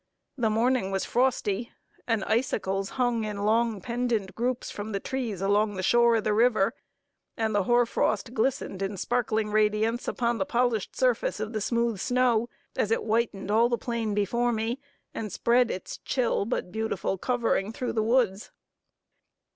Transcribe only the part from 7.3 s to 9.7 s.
and the hoar frost glistened in sparkling